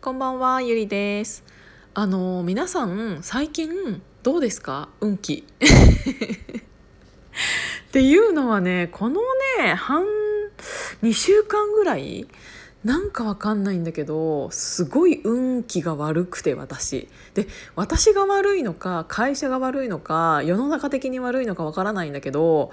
[0.00, 1.42] こんばんは、ゆりです。
[1.92, 4.88] あの皆さん最近どうですか？
[5.00, 5.44] 運気。
[7.88, 9.20] っていうのはねこの
[9.58, 10.04] ね半
[11.02, 12.28] 2週間ぐらい
[12.84, 17.08] なんかわかんないんだけどすごい運気が悪くて私。
[17.34, 22.70] で私が悪いのか会社が悪いのか世の中的に悪いのかわからないんだけど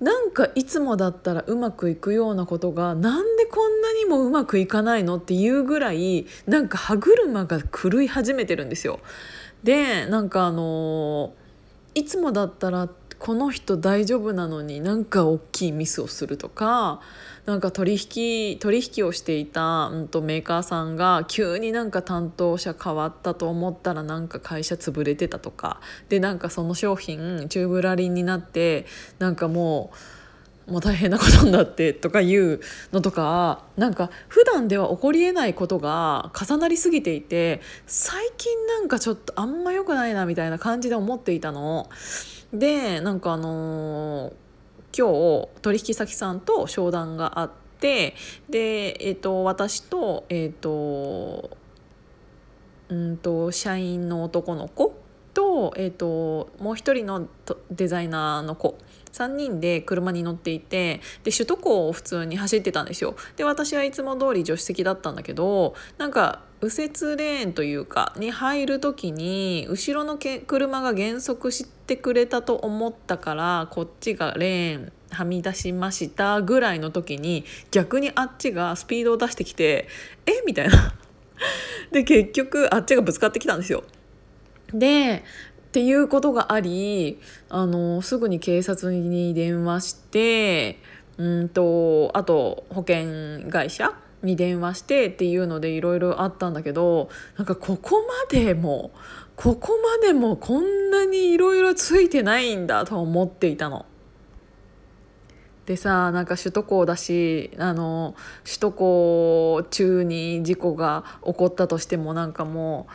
[0.00, 9.00] なんかいつもだったらうまくいくようなことがなんこんなにもうまくいかないのっていうぐらいなんか歯車が狂い始めてるんですよ。
[9.62, 11.32] でなんかあの
[11.94, 17.00] いつもだったらこの人大丈夫なのになんか大きいミスをするとか
[17.46, 28.86] なんか取引取引をしていた、うん、とメーカーさんが急になんか担当者変わったと思ったらなんか会社潰れてたとかでなんかその商品チューブラリになって
[29.18, 29.96] なんかもう
[30.68, 32.60] もう大変なことになってとかいう
[32.92, 41.88] のとかなんか普段では起こりえないことが重なりすぎていて最近なんかちょっとあんま良くないなみたいな感じで思っていたの。
[42.52, 44.32] でなんかあのー
[44.96, 47.50] 今日取引先さんと商談があっ
[47.80, 48.14] て
[48.48, 51.56] で、えー、と私と,、えーと
[52.92, 54.94] んと社員の男の子
[55.34, 57.28] と,、えー、ともう一人の
[57.70, 58.78] デザイナーの子
[59.12, 79.88] 3人で車に乗っていてで首都高を普通に走ってたんですよで私はいつも通り助手席だったんだけどなんか右折レーンというかに入る時に後ろのけ車が減速してくれたと思ったからこっちがレーンはみ出しましたぐらいの時に逆にあっちがスピードを出してきて
[80.26, 80.42] え？
[80.46, 80.94] みたいな。
[81.92, 83.84] で結局あっちがぶつかってきたんですよ。
[84.72, 85.24] で
[85.68, 90.78] っていうことがありあのすぐに警察に電話して
[91.18, 98.92] うんとあと保険会社に電話してっていうのでいろいろあったんだけどなんかここまでも
[99.36, 103.86] ここまでもこんなにいろいろついてないんだと思っていたの。
[105.66, 112.92] でさなんか首都高だしあの首都高中に事故が起こったとしてもなんかもう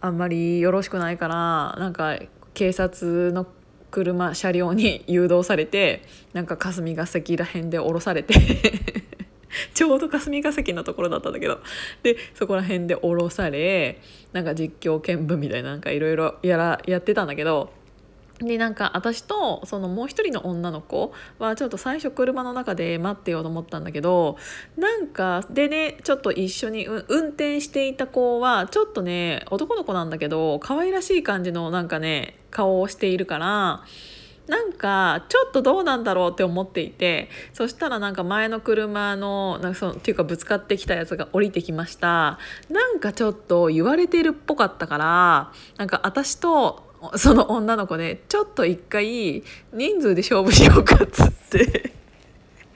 [0.00, 2.18] あんまりよろしくないからなんか
[2.54, 3.46] 警察の
[3.90, 6.02] 車車両に誘導されて
[6.32, 8.34] なんか霞が関ら辺で降ろされて
[9.74, 11.60] ちょうど霞が関のところだったんだけど
[12.02, 14.00] でそこら辺で降ろされ
[14.32, 17.70] なんか実況見分みたいななんかいろいろやってたんだけど
[18.38, 24.36] でなんか私とそのもう一人の女の子はちょっと最初車の中で待ってようと思ったんだけど
[24.76, 33.84] なんかでねちょっと一緒に運転していた子はちょっとね男の子なんだけど可愛らしい感じのなんかね顔をしているから
[34.48, 42.38] なんかちょっとどうなんだろうって思っていてそしたらなんか前の車のなんかそのっていうかぶつかってきたやつが降りてきました。
[42.70, 46.85] なんかちょっと言われてるっぽかったからなんか私と
[47.16, 51.92] その女の子、ね、ちょっと一回人数で勝負しようかっつって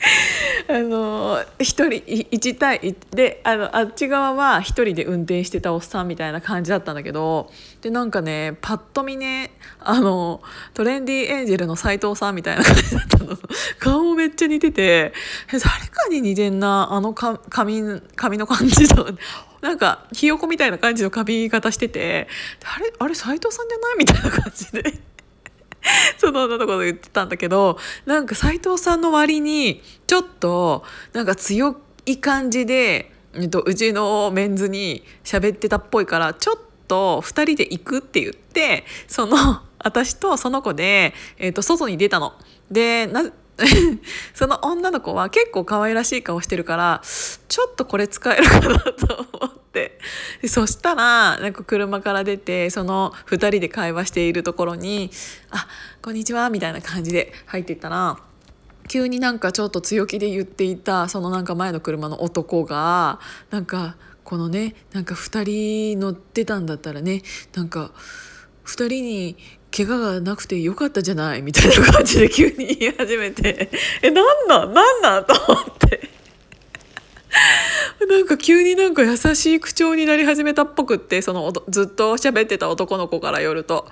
[0.68, 7.50] あの一人一対であのあっち側は一人で運転してたおっさんみたいな感じだったんだけど
[7.82, 9.50] でなんかねパッと見ね
[9.80, 10.40] あの
[10.74, 13.38] トレンディエンジェルの斎藤さんみたいな感じだったの。
[13.78, 15.12] 顔もめっちゃ似てて
[15.50, 17.82] 誰かに似てんなあのか髪
[18.16, 19.06] 髪の感じと。
[19.60, 22.28] なんかひよこみたいな感じの髪型してて
[22.64, 23.98] あれあれ斎藤さんじゃない？
[23.98, 25.00] みたいな感じで
[26.18, 42.34] その女の子と言ってたんだけどなんか斎藤さんの割にちょっとなんか強い感じで、えっと、うちのメンズに喋ってたっぽいからちょっと2人で行くって言ってその私とその子で、えっと、外に出たの。
[42.70, 43.06] で
[44.34, 47.02] その女の子は結構可愛らしい顔してるから
[47.48, 49.98] ちょっとこれ使えるかなと思って。
[50.46, 55.10] そしたらなんか車から出てその2人で会話しているところに
[55.50, 55.68] 「あ
[56.02, 58.18] こんにちは」みたいな感じで入っていったら
[58.88, 63.20] 急になんかちょっと強気で言っていたそのなんか前の車の男が
[63.50, 67.22] なんかこのねなんか2人乗ってたんだったらね
[67.54, 67.92] なんか
[68.64, 69.36] 2人に
[69.76, 73.70] 怪我がなくてよかったじゃないみたいな感じで急に言い始めて。
[74.02, 74.72] えなんなん？
[74.72, 75.24] なんなん？
[75.26, 76.08] と思って。
[78.08, 83.86] なんか急になんか優しい口調になり始めたっぽくってそのずっと喋ってた男の子からよると。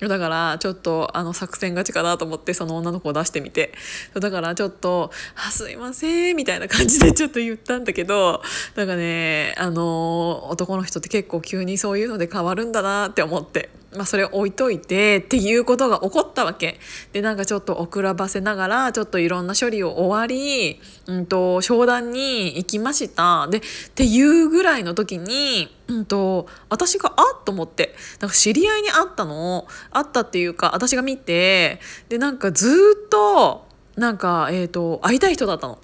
[0.00, 3.72] だからちょっとあの作戦勝ちかなと思ってその女の子を出してみて。
[4.14, 8.42] だからちょっと「あすいません」みたいな感じでちょっと言ったんだけど。
[8.74, 13.79] なんかねあの男の人って結構急にそういうので変わるんだなって思って。
[13.92, 16.78] まあ、それ置いといてっていうことが起こったわけ。
[17.12, 23.48] でなんかちょっと遅らばせながらちょっといろんな処理を終わり、うんと、商談に行きました。
[23.48, 23.60] でっ
[23.94, 29.66] ていうぐらいの時に、うんと、私があっと思ってなんか知り合いに会ったの？
[29.90, 32.68] 会ったっていうか私が見てでなんかず
[33.06, 33.66] っと
[33.96, 35.78] なんか、えーと会いたい人だったの。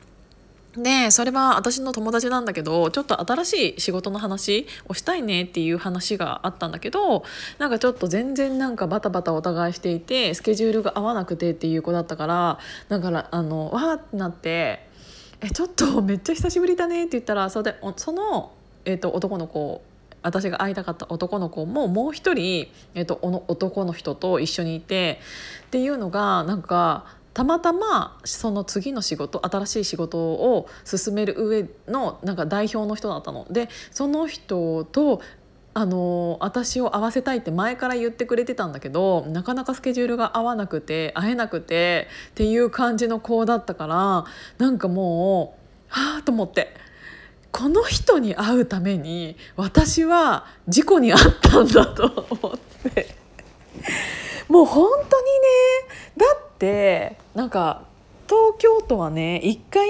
[0.76, 7.25] でそれは私の友達なんだけどちょっと新しい仕事の話をしたいねっていう話があったんだけど
[7.58, 12.58] なんかちょっと全然なんかバタバタお互いしていてスケジュールが合わなくてっていう子だったから
[12.88, 14.87] だからあのわーってなって
[15.40, 18.52] 「えちょっとめっちゃ久しぶりだね」って言ったらそれでその、
[18.84, 19.82] えーと、男の子
[20.23, 25.20] 私が会いたかった男の子ももう一人、えーと、と男の人と一緒にいて
[25.67, 33.47] っていうのがなんかたまたまその次の仕事新しい仕事を進める上のなんか代表の人だったの。
[33.50, 35.21] でその人と
[35.75, 44.25] あの私を会わせたいって前から言ってくれてたんだけどなかなかスケジュールが合わなくて会えなくてっていう感じの子だったから
[44.56, 45.59] なんかも
[45.91, 46.75] うはあと思って。
[47.53, 53.15] この人に会うために私は事故に遭ったんだと思って。
[54.49, 55.41] もう本当にね
[56.17, 57.85] だってなんか
[58.29, 59.89] 東京都はね一回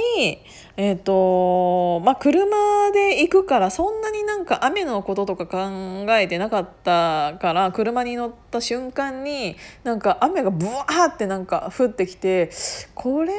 [0.76, 12.50] えっ、ー、とまあ車で行くからそんなになんか雨のこととか考えてなかったから車に乗った瞬間になんか雨がブワーってなんか降ってきて
[12.94, 13.32] これ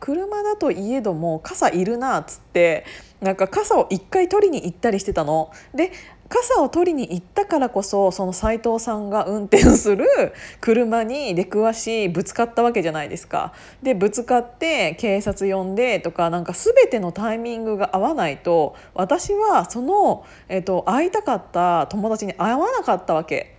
[0.00, 2.84] 車だといえども傘いるなっつって
[3.20, 5.50] なんか傘を一回取りに行ったりしてたの。
[5.74, 5.90] で
[6.28, 10.06] 傘を取りに行ったからこそその斎藤さんが運転する
[10.60, 13.52] 車に出くわしぶつかったわけじゃないですか。
[13.82, 23.55] でぶつかって警察呼んでとかなんか全てのタイミングが合わないと私はその、えっと、会いたかった友達に会わなかったわけ。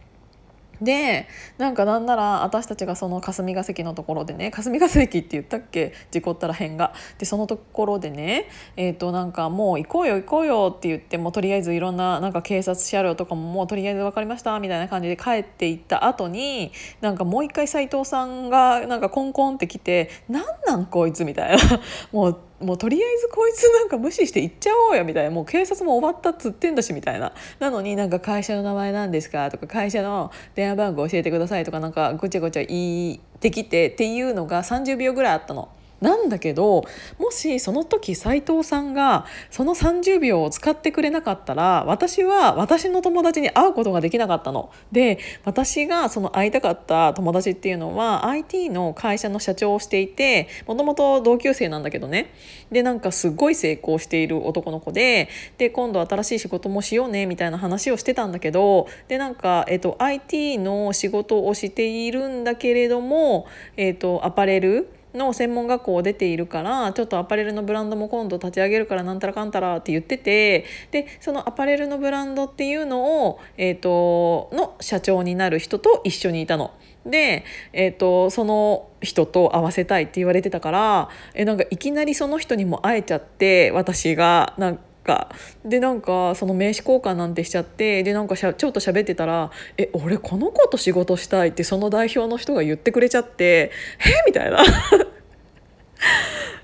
[0.82, 1.28] で
[1.58, 5.94] なんかなんなら私たちがその霞が関のところでね霞が関って言ったっけ？
[6.12, 6.94] 事故ったら変が。
[7.18, 16.72] でそのところでねえっ、ー、となんかもう行こうよ行こうよって言ってもとりあえずいろんななんか警察車両とかももうとりあえず分かりましたみたいな感じで帰っていった後に
[17.02, 21.64] なんかもう一回斎藤さんがなんかコンコンって来て「なんなんこいつ」みたいな。
[22.12, 35.70] もうもうとりあえずこいつなんか無視して行っちゃおうよみたいなもう警察も終わったっつってんだしみたいななのになんか会社の名前なんですかとか会社の電話番号教えてくださいとかなんかごちゃごちゃ言ってきてっていうのが30秒ぐらいあったの。
[36.02, 36.84] なんだけど
[37.18, 44.72] もしその時斉藤さんがその30秒を使ってくれなかったら私は私の友達に会うことができなかったの。
[44.92, 52.34] で私がその会いたかった友達っていうのは IT の会社の社長をしていてもともと同級生なんだけどね
[52.72, 76.72] でなんかすごい成功している男の子でで今度新しい仕事もしようねみたいな話をしてたんだけどでなんか、えっと、IT の仕事をしているんだけれども、えっと、アパレルの専門学校を出ているからちょっとアパレルのブランドも今度立ち上げるからなんたらかんたらって言っててでそのアパレルのブランドっていうのを、えーと、の社長になる人と一緒にいたの。
[77.06, 85.30] で、えーと、その人と会わせたいって言われてたからえなんかいきなりその人にも会えちゃって私がなんか。
[85.66, 89.50] でなんかその名刺交換なんてしちゃってでなんかしゃちょっと喋ってたら
[89.80, 93.72] 「え俺この子と仕事したい」ってその代表の人が言ってくれちゃって
[94.06, 94.12] 「え？
[94.28, 94.60] みたいな。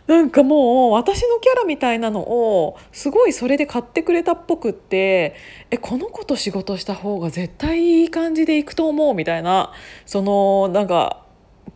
[0.05, 5.33] なんかもう私のキャラみたいなのをすごいそれで買ってくれたっぽくって
[5.71, 9.71] えこの子と仕事した方が絶対いい感じでいくと思うみたいな。
[10.05, 11.22] そのなんか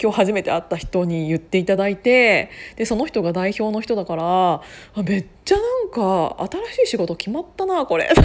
[0.01, 4.62] 今日初めて会った人に言っていただいてでその人が代表の人だからあ
[5.03, 8.10] めっちゃなんか新しい仕事決まったなこれ。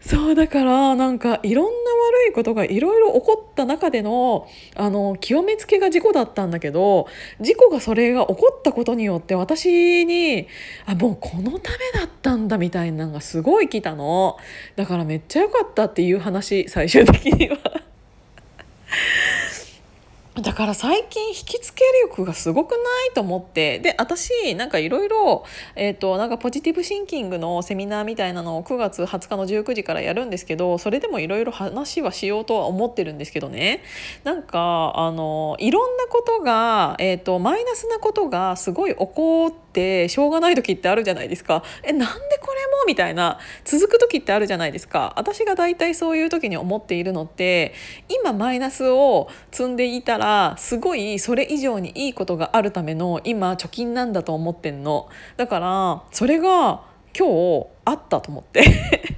[0.00, 7.08] そうだからなんかいろんな悪いことがいろいろ起こった中でのあの極めつけが事故だったんだけど
[7.40, 10.48] 事故がそれが起こったことによって私に
[10.86, 14.38] あもうこのためだったんだみたいなのがすごい来たの。
[14.76, 17.58] だからめっちゃ良かったっていう話最終的には。
[20.42, 22.80] だから最近引きつけ力がすごくない
[23.14, 23.78] と思って。
[23.78, 33.82] で私なんかいろいろえっ、ー、となんかポジティブシンキングのセミナーみたいなのを9月20日の19時からやるんですけどそれでもいろいろ話はしようとは思ってるんですけどね。
[34.24, 41.62] なんかあのいろんなことが、えーと、マイナスなことがすごい起こってしょうがない時ってあるじゃないですか。
[41.82, 45.12] えなんでこれもみたいな続く時ってあるじゃないですか。
[45.16, 47.74] 私が大体そういう時に思っているのって
[48.08, 55.08] 今マイナスを積んでいたららすごいそれ以上にいいことがあるための今貯金なんだと思ってんの。
[55.36, 56.82] だからそれが
[57.18, 57.28] 今
[57.62, 58.64] 日あったと思って。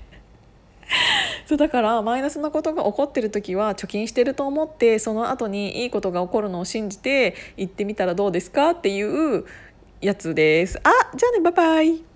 [1.47, 9.45] そうだからマイナスなことが起こってる時は貯金してると思ってその後にいいことが起こるのを信じて行ってみたらどうですかっていう
[10.00, 10.79] やつです。
[10.79, 12.10] あじゃあねバイバイ。